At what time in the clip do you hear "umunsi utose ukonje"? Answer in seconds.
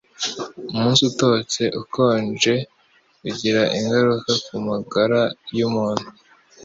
0.71-2.55